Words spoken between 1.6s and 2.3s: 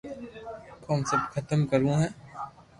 ڪروہ ھي